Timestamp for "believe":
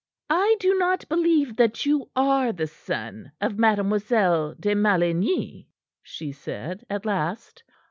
1.09-1.57